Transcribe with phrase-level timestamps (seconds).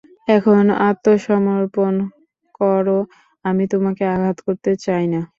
[0.27, 1.93] এখন আত্মসমর্পণ
[2.59, 2.99] করো,
[3.45, 5.21] আমি তোমাকে আঘাত করতে চাই না।